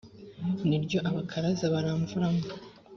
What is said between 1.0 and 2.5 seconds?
abakaraza baramvuramo